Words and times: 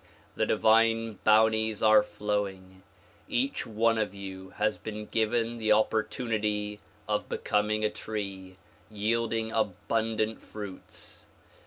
The 0.35 0.47
divine 0.47 1.19
bounties 1.23 1.83
are 1.83 2.01
flowing. 2.01 2.81
Each 3.29 3.67
one 3.67 3.99
of 3.99 4.15
you 4.15 4.49
has 4.55 4.75
been 4.79 5.05
given 5.05 5.59
the 5.59 5.73
opportunity 5.73 6.79
of 7.07 7.29
becoming 7.29 7.85
a 7.85 7.89
tree 7.91 8.57
yielding 8.89 9.51
abundant 9.51 10.41
fruits. 10.41 11.27